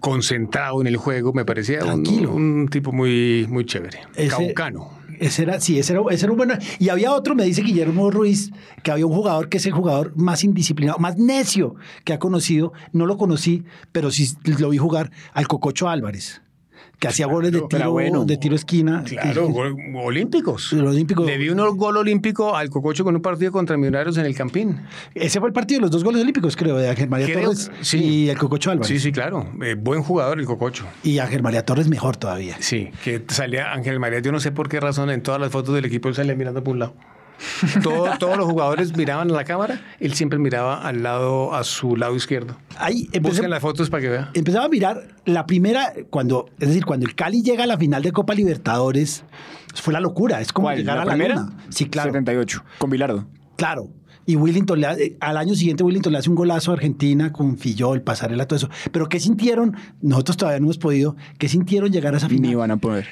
[0.00, 1.32] concentrado en el juego.
[1.32, 3.98] Me parecía un, un tipo muy, muy chévere.
[4.14, 4.96] Ese- Caucano.
[5.20, 6.58] Ese era, sí, ese era, ese era un buen.
[6.78, 8.50] Y había otro, me dice Guillermo Ruiz,
[8.82, 12.72] que había un jugador que es el jugador más indisciplinado, más necio que ha conocido.
[12.92, 16.42] No lo conocí, pero sí lo vi jugar al Cococho Álvarez,
[16.98, 18.24] que hacía goles de tiro, bueno.
[18.24, 19.02] de tiro esquina.
[19.06, 20.72] Claro, gol- olímpicos.
[20.72, 24.80] Le vi un gol olímpico al Cococho con un partido contra Millonarios en el Campín.
[25.14, 27.98] Ese fue el partido los dos goles olímpicos, creo, de Ángel María Creo- Torres sí.
[27.98, 28.88] y el Cococho Álvarez.
[28.88, 29.46] Sí, sí, claro.
[29.62, 30.84] Eh, buen jugador el Cococho.
[31.02, 32.56] Y Ángel María Torres mejor todavía.
[32.60, 34.20] Sí, que salía Ángel María.
[34.20, 36.62] Yo no sé por qué razón en todas las fotos del equipo él salía mirando
[36.64, 36.94] por un lado.
[37.82, 41.96] Todo- todos los jugadores miraban a la cámara, él siempre miraba al lado, a su
[41.96, 42.56] lado izquierdo.
[42.78, 44.28] Ahí empecé- Busquen las fotos para que vean.
[44.34, 48.02] empezaba a mirar la primera, cuando, es decir, cuando el Cali llega a la final
[48.02, 49.24] de Copa Libertadores,
[49.74, 50.78] fue la locura, es como ¿Cuál?
[50.78, 51.34] llegar ¿La a la primera?
[51.36, 51.56] luna.
[51.68, 52.10] Sí, claro.
[52.10, 53.26] 78, con Bilardo.
[53.56, 53.88] Claro.
[54.28, 57.58] Y Willington, le hace- al año siguiente Willington le hace un golazo a Argentina con
[57.58, 58.68] Fillol, Pasarela, todo eso.
[58.90, 59.76] Pero ¿qué sintieron?
[60.02, 61.14] Nosotros todavía no hemos podido.
[61.38, 62.50] ¿Qué sintieron llegar a esa final?
[62.50, 63.06] Ni van a poder.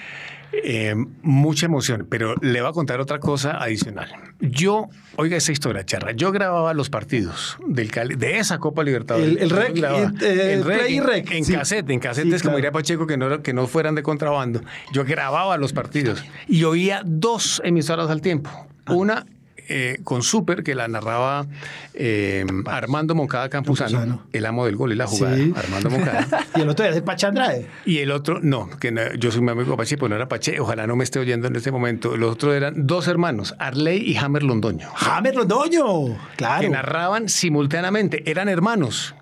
[0.52, 4.08] Eh, mucha emoción, pero le voy a contar otra cosa adicional.
[4.40, 9.28] Yo, oiga esa historia, charra, yo grababa los partidos del Cali, de esa Copa Libertadores.
[9.30, 10.12] El- el rec, grababa.
[10.22, 11.52] eh, El play y en- rec, En sí.
[11.54, 12.56] cassette, en cassette Sí, es como claro.
[12.58, 14.60] diría Pacheco que no, que no fueran de contrabando.
[14.92, 18.50] Yo grababa los partidos y oía dos emisoras al tiempo.
[18.86, 18.92] Ah.
[18.94, 19.26] Una
[19.68, 21.46] eh, con Super, que la narraba
[21.94, 24.26] eh, Armando Moncada Campuzano, Campuzano.
[24.32, 25.52] el amo del gol y la jugada, Sí.
[25.56, 26.26] Armando Moncada.
[26.56, 27.66] Y el otro era el Pacha Andrade.
[27.84, 30.58] Y el otro, no, que no, yo soy mi amigo Pache, pues no era Pache,
[30.60, 32.16] ojalá no me esté oyendo en este momento.
[32.16, 36.16] Los otros eran dos hermanos, Arley y Hammer Londoño, ¡James Londoño!
[36.36, 36.60] Claro.
[36.62, 39.14] que narraban simultáneamente, eran hermanos.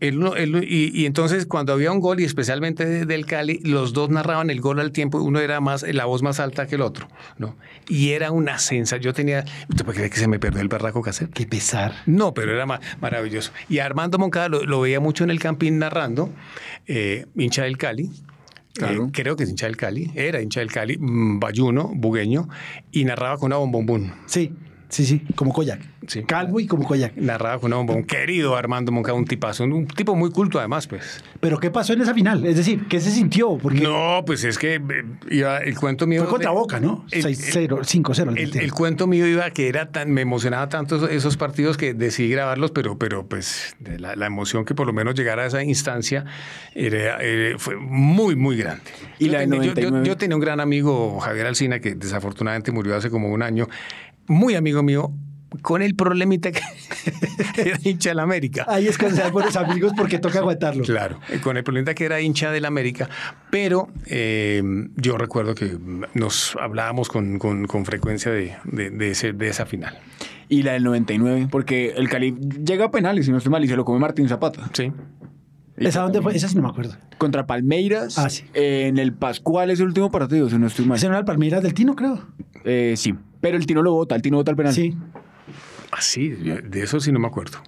[0.00, 4.10] El y, y entonces cuando había un gol, y especialmente de- del Cali, los dos
[4.10, 7.08] narraban el gol al tiempo, uno era más, la voz más alta que el otro,
[7.38, 7.56] ¿no?
[7.88, 11.02] Y era una sensación, yo tenía, ¿usted puede creer que se me perdió el berraco
[11.02, 11.32] cassette?
[11.32, 11.94] Qué pesar.
[12.06, 13.52] No, pero era ma- maravilloso.
[13.68, 16.30] Y Armando Moncada lo, lo veía mucho en el campín narrando,
[16.86, 18.10] eh, hincha del Cali.
[18.74, 19.06] Claro.
[19.06, 22.48] Eh, creo que es hincha del Cali, era hincha del Cali, mm, bayuno, bugueño,
[22.92, 24.12] y narraba con una bombombún.
[24.26, 24.52] Sí,
[24.88, 25.80] sí, sí, como Koyak.
[26.06, 26.22] Sí.
[26.22, 27.16] Calvo y como Koyak.
[27.16, 28.04] Narraba con una bombón.
[28.04, 31.22] Querido Armando Moncada, un tipazo, un, un tipo muy culto además, pues.
[31.40, 32.46] Pero ¿qué pasó en esa final?
[32.46, 33.58] Es decir, ¿qué se sintió?
[33.58, 34.80] Porque No, pues es que eh,
[35.30, 36.22] iba, el cuento mío...
[36.22, 37.04] fue contra de- Boca, ¿no?
[37.10, 38.22] el- 6-0, 5-0.
[38.22, 38.64] el El, partido.
[38.64, 42.30] el cuento mío iba que era tan, me emocionaba tanto esos, esos partidos que decidí
[42.30, 45.64] grabarlos, pero, pero pues de la, la emoción que por lo menos llegara a esa
[45.64, 46.24] instancia
[46.74, 47.18] era,
[47.58, 48.82] fue muy, muy grande.
[49.18, 50.06] Y Yo la tenía- yo- yo- 99.
[50.08, 53.66] yo tenía un gran amigo, Javier Alcina, que desafortunadamente murió hace como un año,
[54.28, 55.12] muy amigo mío,
[55.62, 56.60] con el problemita que
[57.56, 58.64] era hincha del América.
[58.68, 60.84] Ahí es cuando se dan buenos amigos porque toca aguantarlo.
[60.84, 63.08] Claro, con el problemita que era hincha del América,
[63.50, 64.62] pero eh,
[64.96, 65.78] yo recuerdo que
[66.14, 69.98] nos hablábamos con, con- con frecuencia de, de- de ese- de esa final.
[70.48, 73.68] Y la del 99, porque el Cali llega a penales, si no estoy mal, y
[73.68, 74.70] se lo come Martín Zapata.
[74.74, 74.92] Sí.
[75.76, 76.34] ¿Esa dónde fue?
[76.34, 76.96] Esa sí no me acuerdo.
[77.18, 78.44] Contra Palmeiras, Ah, sí.
[78.54, 80.96] eh, en el Pascual es el último partido, si no estoy mal.
[80.96, 82.24] Ese no era el Palmeiras del Tino, creo.
[82.64, 84.72] Eh, sí, pero el Tino lo vota, el Tino vota el penal.
[84.72, 84.96] Sí.
[85.92, 87.58] Ah, sí, de eso sí no me acuerdo.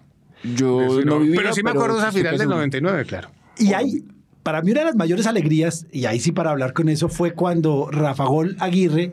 [0.43, 2.57] Yo no, vivía, pero sí me acuerdo esa final del seguro.
[2.57, 3.31] 99, claro.
[3.59, 4.05] Y hay,
[4.43, 7.33] para mí una de las mayores alegrías, y ahí sí para hablar con eso, fue
[7.33, 9.13] cuando Rafa Gol Aguirre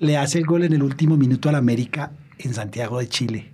[0.00, 3.52] le hace el gol en el último minuto al América en Santiago de Chile,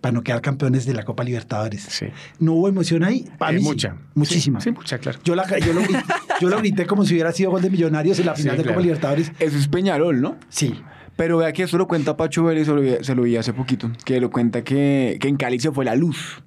[0.00, 1.82] para no quedar campeones de la Copa Libertadores.
[1.82, 2.06] Sí.
[2.38, 3.28] ¿No hubo emoción ahí?
[3.38, 3.96] Para Eh, mí sí, mucha.
[4.14, 4.60] muchísima.
[4.60, 5.18] Sí, sí, mucha, claro.
[5.24, 6.02] Yo, la, yo, lo grité,
[6.40, 8.62] yo lo grité como si hubiera sido gol de Millonarios en la final Sí, de
[8.62, 8.74] claro.
[8.76, 9.32] Copa Libertadores.
[9.38, 10.36] Eso es Peñarol, ¿no?
[10.48, 10.74] Sí.
[11.16, 13.52] Pero vea que eso lo cuenta Pacho Vélez, se lo, vi, se lo vi hace
[13.52, 16.42] poquito, que lo cuenta que, que en Cali se fue la luz.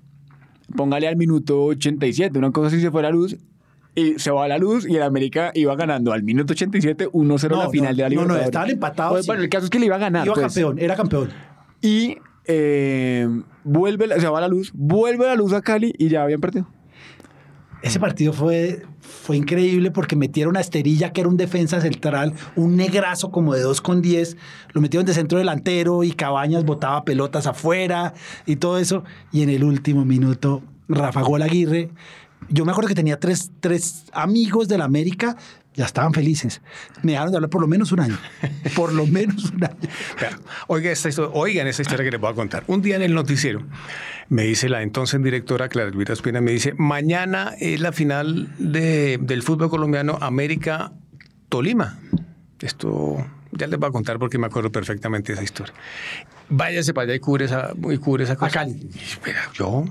[0.76, 3.38] Póngale al minuto 87, una cosa así se fue la luz,
[3.98, 7.64] y se va la luz y el América iba ganando al minuto 87 1-0 No,
[7.64, 8.46] la final no, de la no, no, Libertadores.
[8.46, 9.26] estaban empatados.
[9.26, 10.26] Bueno, el caso es que le iba a ganar.
[10.26, 10.46] Iba pues.
[10.46, 11.30] campeón, era campeón.
[11.82, 13.28] Y eh,
[13.64, 16.68] vuelve, se va la luz, vuelve la luz a Cali y ya habían perdido.
[17.82, 22.76] Ese partido fue, fue increíble porque metieron a Esterilla, que era un defensa central, un
[22.76, 24.36] negrazo como de 2 con 10,
[24.74, 28.14] lo metieron de centro delantero y Cabañas botaba pelotas afuera
[28.46, 29.04] y todo eso.
[29.32, 31.90] Y en el último minuto, Rafa Gol Aguirre,
[32.50, 35.38] Yo me acuerdo que tenía tres, tres amigos de la América,
[35.78, 36.62] ya estaban felices.
[37.04, 38.18] Me dejaron de hablar por lo menos un año.
[38.76, 39.78] Por lo menos un año.
[40.92, 42.64] Esta historia, oigan esta historia que les voy a contar.
[42.68, 43.62] Un día en el noticiero
[44.30, 49.18] me dice la entonces directora Clara Elvira Espina, me dice, mañana es la final de-
[49.22, 52.00] del fútbol colombiano América-Tolima.
[52.60, 53.18] Esto
[53.52, 55.74] ya les voy a contar porque me acuerdo perfectamente de esa historia.
[56.50, 58.66] Váyase para allá y cubre esa, y cubre esa cosa.
[58.68, 59.86] Y, espera, yo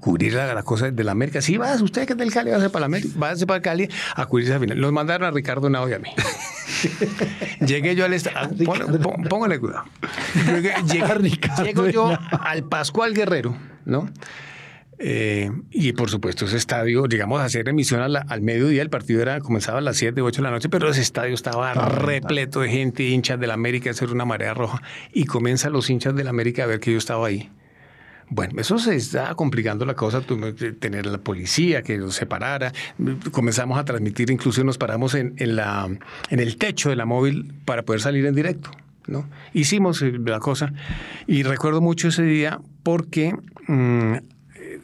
[0.00, 1.40] cubrir la, la cosa de la América.
[1.42, 4.26] Sí, vas, usted que es del Cali, váyase para la América, váyase para Cali a
[4.26, 4.80] cubrir esa final.
[4.80, 6.08] Nos mandaron a Ricardo Nao y a mí.
[7.66, 8.70] Llegué yo al estadio.
[9.28, 9.84] Póngale cuidado.
[10.46, 14.08] Llegué, llegué- llego yo al Pascual Guerrero, ¿no?
[15.02, 18.90] Eh, y por supuesto, ese estadio, llegamos a hacer emisión a la- al mediodía, el
[18.90, 22.60] partido era, comenzaba a las 7, 8 de la noche, pero ese estadio estaba repleto
[22.60, 24.82] de gente, hinchas del América, era una marea roja.
[25.12, 27.50] Y comienzan los hinchas del América a ver que yo estaba ahí.
[28.32, 30.22] Bueno, eso se está complicando la cosa,
[30.56, 32.72] que tener a la policía que nos separara,
[33.32, 35.88] comenzamos a transmitir, incluso nos paramos en, en la,
[36.30, 38.70] en el techo de la móvil para poder salir en directo.
[39.08, 39.28] ¿no?
[39.52, 40.72] Hicimos eh, la cosa
[41.26, 43.34] y recuerdo mucho ese día porque,
[43.66, 44.80] mm, eh,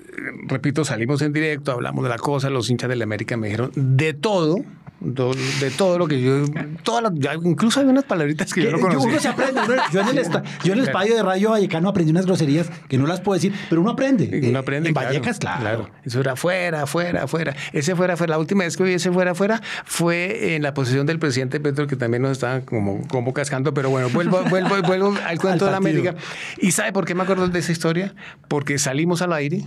[0.48, 3.70] repito, salimos en directo, hablamos de la cosa, los hinchas de la América me dijeron
[3.76, 4.56] de todo.
[5.00, 6.44] De todo lo que yo.
[6.82, 7.12] Todas
[7.44, 9.08] incluso hay unas palabritas que yo no conocía.
[9.10, 9.60] uno se aprende.
[9.66, 12.70] uno- yo, en el esta- yo en el espacio de Radio Vallecano aprendí unas groserías
[12.88, 14.40] que no las puedo decir, pero uno aprende.
[14.48, 14.88] Uno aprende.
[14.88, 15.90] En claro, Vallecas, claro.
[16.04, 17.54] Eso era fuera, fuera, fuera.
[17.72, 18.32] Ese fuera, fuera.
[18.32, 21.86] La última vez que vi ese fuera, fuera fue en la posesión del presidente Petro,
[21.86, 23.74] que también nos estaban como, como cascando.
[23.74, 25.76] Pero bueno, vuelvo, vuelvo, vuelvo al cuento de la.
[25.76, 26.14] América.
[26.58, 28.14] ¿Y sabe por qué me acuerdo de esa historia?
[28.48, 29.64] Porque salimos al aire.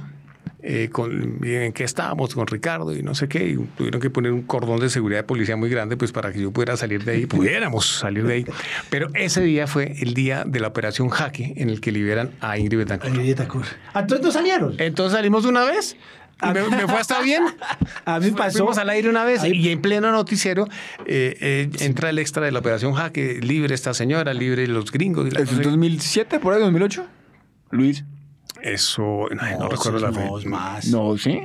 [0.62, 4.32] Eh, con, en qué estábamos con Ricardo y no sé qué, y tuvieron que poner
[4.34, 7.13] un cordón de seguridad de policía muy grande pues para que yo pudiera salir de
[7.13, 8.45] ahí, pudiéramos salir de ahí.
[8.89, 12.58] Pero ese día fue el día de la operación Jaque en el que liberan a
[12.58, 13.13] Ingrid Betancourt.
[13.15, 13.67] Ingrid Betancourt.
[13.93, 14.76] Ah, Entonces no salieron.
[14.80, 15.95] Entonces salimos una vez.
[16.41, 17.43] y me, me fue hasta bien.
[18.06, 18.60] A mí me pasó.
[18.60, 20.67] Fuimos al aire una vez Ahí- y en pleno noticiero
[21.06, 25.28] eh, eh, entra el extra de la operación Jaque, libre esta señora, libre los gringos.
[25.28, 27.06] Y la ¿Eso es cosa- 2007, por ahí, 2008?
[27.72, 28.04] Luis.
[28.63, 30.30] Eso, no, no recuerdo la no, fe.
[30.39, 30.88] es más.
[30.88, 31.39] No, ¿sí?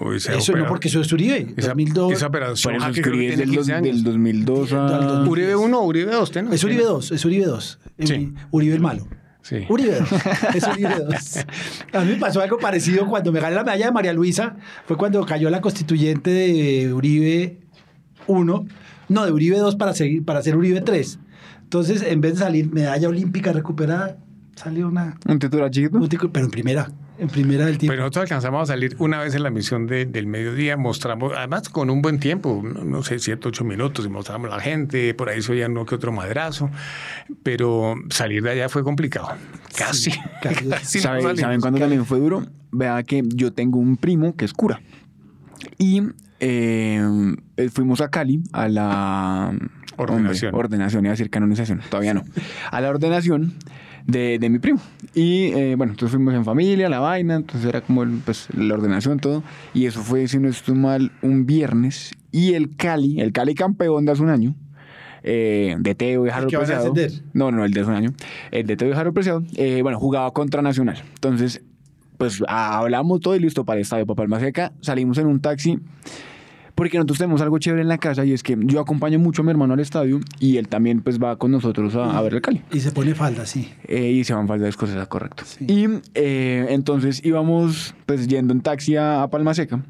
[0.00, 1.54] Uy, esa Eso no, porque eso es Uribe.
[1.56, 2.12] esa, 2002.
[2.12, 3.94] esa operación creo que tiene del, 15 dos- años.
[3.96, 4.86] del 2002 a...
[4.96, 5.28] Al 2000.
[5.30, 6.52] Uribe 1 o Uribe 2, ¿usted no?
[6.52, 7.78] Es Uribe 2, es Uribe 2.
[8.00, 8.32] Sí.
[8.50, 9.06] Uribe el malo.
[9.40, 9.64] Sí.
[9.68, 10.08] Uribe 2.
[10.54, 11.36] Es Uribe 2.
[11.94, 14.56] A mí me pasó algo parecido cuando me gané la medalla de María Luisa.
[14.86, 17.60] Fue cuando cayó la constituyente de Uribe
[18.26, 18.66] 1.
[19.08, 21.20] No, de Uribe 2 para, seguir, para hacer Uribe 3.
[21.62, 24.18] Entonces, en vez de salir medalla olímpica recuperada,
[24.56, 25.16] salió una.
[25.28, 25.98] ¿Un titular chiquito?
[25.98, 26.90] un Pero en primera.
[27.18, 27.92] En primera del tiempo.
[27.92, 31.68] Pero nosotros alcanzamos a salir una vez en la misión de- del mediodía, mostramos, además
[31.70, 35.14] con un buen tiempo, no, no sé, siete, ocho minutos, y mostramos a la gente,
[35.14, 36.68] por ahí se oía uno que otro madrazo,
[37.42, 39.28] pero salir de allá fue complicado.
[39.78, 40.10] Casi.
[40.42, 40.64] casi.
[40.68, 41.36] casi no ¿Sabe-.
[41.36, 42.44] ¿Saben cuándo también fue duro?
[42.70, 44.80] Vea que yo tengo un primo que es cura.
[45.78, 46.02] Y
[46.40, 47.00] eh,
[47.56, 49.54] eh, fuimos a Cali a la
[49.96, 50.50] Ordenación.
[50.54, 52.24] hombre, ordenación, iba a decir canonización, todavía no.
[52.70, 53.54] A la ordenación
[54.06, 54.80] de, de mi primo.
[55.14, 58.74] Y eh, bueno, entonces fuimos en familia, la vaina, entonces era como el, pues, la
[58.74, 59.42] ordenación, todo.
[59.74, 62.12] Y eso fue, si no estoy mal, un viernes.
[62.32, 64.54] Y el Cali, el Cali campeón de hace un año,
[65.22, 66.94] eh, de Teo y a Preciado.
[67.32, 68.12] No, no, el de hace un año.
[68.50, 71.02] El de Teo y Jaro Preciado, eh, bueno, jugaba contra Nacional.
[71.14, 71.62] Entonces,
[72.16, 74.72] pues hablamos todo y listo para el estadio para Palma Seca.
[74.80, 75.78] Salimos en un taxi.
[76.76, 79.44] Porque nosotros tenemos algo chévere en la casa y es que yo acompaño mucho a
[79.46, 82.42] mi hermano al estadio y él también pues va con nosotros a, a ver el
[82.42, 82.62] Cali.
[82.70, 83.72] Y se pone falda, sí.
[83.88, 85.42] Eh, y se van falta de cosas, correcto.
[85.60, 89.82] Y eh, entonces íbamos pues yendo en taxi a, a Palma Seca,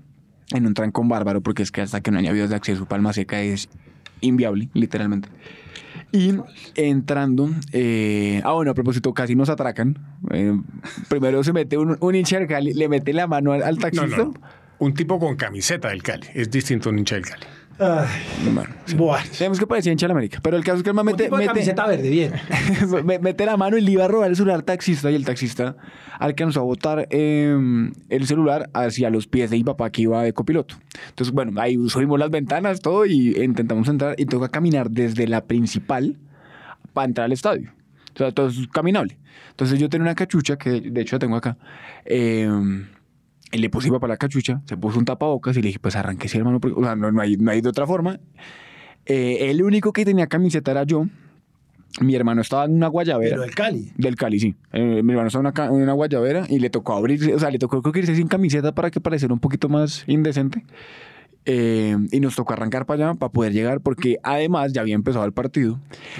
[0.52, 3.12] en un trancón bárbaro, porque es que hasta que no haya vías de acceso, Palma
[3.12, 3.68] Seca es
[4.20, 5.28] inviable, literalmente.
[6.12, 6.34] Y
[6.76, 9.98] entrando, eh, ah bueno, a propósito, casi nos atracan.
[10.30, 10.56] Eh,
[11.08, 14.16] primero se mete un, un hincha le mete la mano al, al No, taxista.
[14.18, 14.34] no,
[14.78, 17.44] un tipo con camiseta del Cali, es distinto a un hincha del Cali.
[17.78, 18.06] Ay,
[18.54, 18.94] Bueno, sí.
[18.96, 19.26] bueno.
[19.32, 21.24] Sabemos que parecía hincha de la América, pero el caso es que el man mete,
[21.24, 22.32] tipo de mete- camiseta verde, bien.
[23.04, 25.26] Me- mete la mano y le iba a robar el celular al taxista y el
[25.26, 25.76] taxista
[26.18, 27.54] alcanzó a botar eh,
[28.08, 30.76] el celular hacia los pies de mi papá que iba de copiloto.
[31.10, 35.44] Entonces, bueno, ahí subimos las ventanas, todo y intentamos entrar y toca caminar desde la
[35.44, 36.16] principal
[36.94, 37.70] para entrar al estadio.
[38.14, 39.18] O sea, todo es caminable.
[39.50, 41.58] Entonces yo tenía una cachucha que de hecho la tengo acá.
[42.06, 42.48] eh,
[43.52, 46.38] y le puse para la cachucha, se puso un tapabocas y le dije, pues arranquese
[46.38, 48.18] hermano, porque, o sea, no, no hay, no hay de otra forma.
[49.06, 51.06] Eh, el único que tenía camiseta era yo.
[52.00, 53.36] Mi hermano estaba en una guayabera.
[53.36, 53.92] Pero el Cali.
[53.96, 54.54] Del Cali, sí.
[54.72, 57.50] Eh, mi hermano estaba en una, en una guayabera y le tocó abrirse, o sea,
[57.50, 60.64] le tocó creo que irse sin camiseta para que pareciera un poquito más indecente.
[61.48, 65.24] Eh, y nos tocó arrancar para allá para poder llegar, porque además ya había empezado
[65.24, 65.78] el partido.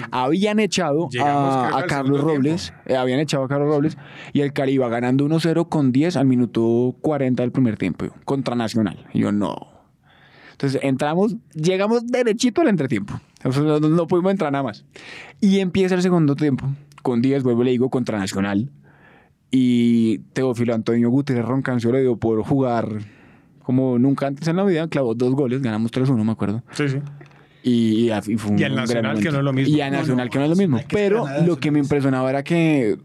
[0.09, 3.97] Habían echado a, Carlos Robles, eh, habían echado a Carlos Robles,
[4.31, 8.13] y el Cali iba ganando 1-0 con 10 al minuto 40 del primer tiempo, yo,
[8.23, 9.05] contra Nacional.
[9.13, 9.67] Y yo, no.
[10.53, 13.19] Entonces entramos, llegamos derechito al entretiempo.
[13.43, 14.85] No, no pudimos entrar nada más.
[15.41, 16.65] Y empieza el segundo tiempo,
[17.03, 18.71] con 10, vuelvo le digo, contra Nacional.
[19.51, 22.87] Y Teófilo Antonio Gutiérrez Roncancio le dio por jugar
[23.67, 26.63] como nunca antes en la vida, clavó dos goles, ganamos 3-1, me acuerdo.
[26.71, 27.01] Sí, sí.
[27.63, 29.75] Y, y fue un Y al Nacional, que no es lo mismo.
[29.75, 30.79] Y a No, Nacional, no, que no es lo mismo.
[30.89, 32.97] Pero lo que me impresionaba era que,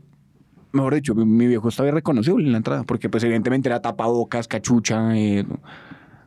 [0.70, 4.46] mejor dicho, mi, mi viejo estaba irreconocible en la entrada, porque pues evidentemente era tapabocas,
[4.46, 5.44] cachucha, eh,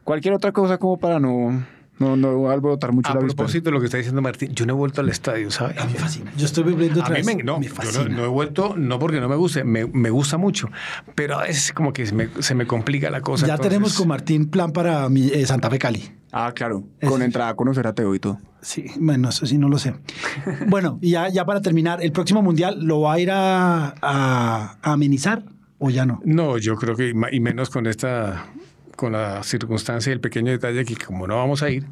[0.04, 1.66] cualquier otra cosa como para no,
[2.00, 3.36] no, no alborotar mucho A la vista.
[3.36, 5.78] propósito de lo que está diciendo Martín, yo no he vuelto al estadio, ¿sabes?
[5.78, 6.32] A mí me fascina.
[6.38, 7.36] Yo estoy viviendo A otra mí vez.
[7.38, 10.10] me, no, me yo no, no he vuelto, no porque no me guste, me, me
[10.10, 10.70] gusta mucho,
[11.16, 13.46] pero a veces como que se me, se me complica la cosa.
[13.48, 16.12] ya entonces- tenemos con Martín plan para mi, eh, Santa Fe Cali.
[16.32, 18.40] Ah, claro, Es- con entrada a conocer a Teo y todo.
[18.62, 19.94] Sí, bueno, eso sí no lo sé.
[20.68, 24.78] bueno, y ya, ya para terminar, ¿el próximo mundial lo va a ir a, a-
[24.82, 25.46] a amenizar
[25.78, 26.20] o ya no?
[26.26, 28.48] No, yo creo que, y menos con esta,
[28.96, 31.86] con la circunstancia y el pequeño detalle que como no vamos a ir,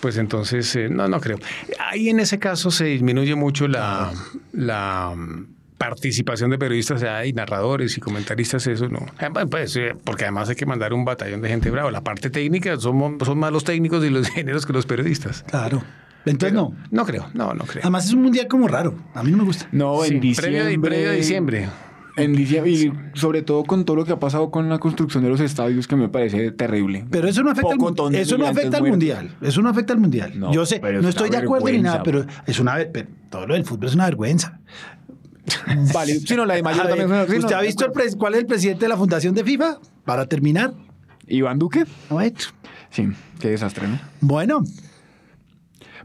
[0.00, 1.38] pues entonces, eh, no, no creo.
[1.90, 4.10] Ahí en ese caso se disminuye mucho la,
[4.52, 9.00] la mm, participación de periodistas ya, y narradores y comentaristas, eso no.
[9.20, 11.90] Eh, Pues, eh, porque además hay que mandar un batallón de gente brava.
[11.90, 15.42] La parte técnica son, son más los técnicos y los ingenieros que los periodistas.
[15.44, 15.82] Claro.
[16.26, 16.74] Entonces no.
[16.90, 17.82] No creo, no, no creo.
[17.82, 18.94] Además es un mundial como raro.
[19.14, 19.68] A mí no me gusta.
[19.72, 20.60] No, Sí, en diciembre.
[20.62, 21.68] previo, previo a diciembre.
[22.22, 25.30] En diciembre, y sobre todo con todo lo que ha pasado con la construcción de
[25.30, 27.04] los estadios, que me parece terrible.
[27.10, 29.36] Pero eso no afecta, al, eso no afecta al mundial.
[29.40, 30.32] Eso no afecta al mundial.
[30.38, 33.46] No, Yo sé, no es estoy de acuerdo ni nada, pero es una pero todo
[33.46, 34.60] lo del fútbol es una vergüenza.
[35.94, 37.84] Vale, si no, la de mayor también ver, es una- sí, ¿Usted no, ha visto
[37.86, 39.78] el cuál es el presidente de la fundación de FIFA?
[40.04, 40.72] Para terminar.
[41.26, 41.84] Iván Duque.
[42.10, 42.34] Ver.
[42.90, 43.98] Sí, qué desastre, ¿no?
[44.20, 44.62] Bueno,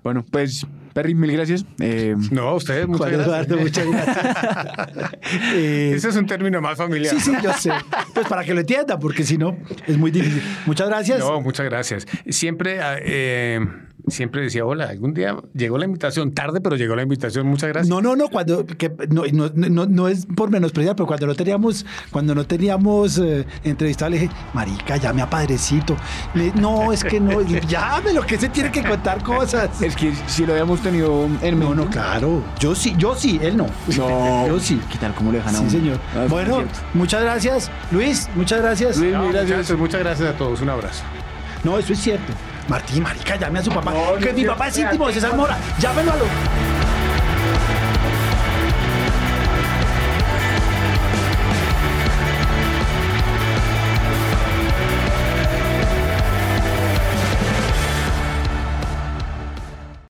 [0.04, 0.65] Bueno, pues,
[0.96, 1.66] Perry, mil gracias.
[1.82, 3.60] Eh, No, a ustedes, muchas Juan gracias.
[3.60, 5.12] Muchas gracias.
[5.54, 7.14] Eh, Ese es un término más familiar.
[7.14, 7.72] sí, sí, yo sé.
[8.14, 10.42] Pues para que lo entienda, porque si no, es muy difícil.
[10.66, 11.20] Muchas gracias.
[11.20, 12.06] No, muchas gracias.
[12.30, 13.60] Siempre, eh,
[14.08, 17.89] siempre decía, hola, algún día llegó la invitación, tarde, pero llegó la invitación, muchas gracias.
[17.89, 21.36] No, no, no, cuando que no, no, no, no es por menospreciar, pero cuando no
[21.36, 25.96] teníamos, cuando no teníamos eh, entrevistado, le dije, marica, llame a padrecito.
[26.34, 29.70] Me- no, es que no, llame lo que se tiene que contar cosas.
[29.82, 32.44] es que si lo habíamos tenido en No, no, claro.
[32.60, 33.68] Yo sí, yo sí, él no.
[33.98, 34.80] No, Yo sí.
[34.91, 35.13] ¿Qué tal?
[35.15, 35.72] ¿Cómo le dejan a Sí, uno?
[35.72, 36.00] señor.
[36.15, 36.63] Ah, Bueno,
[36.94, 37.72] muchas gracias.
[37.91, 38.98] Luis, muchas gracias.
[38.98, 39.72] Luis, No, gracias.
[39.78, 40.62] muchas gracias a todos.
[40.62, 41.04] Un abrazo.
[41.63, 42.32] No, eso es cierto.
[42.67, 43.91] Martín, marica, llame a su papá.
[43.91, 45.58] No, que mi papá es íntimo de César Mora.
[45.80, 46.85] Llámelo a lo.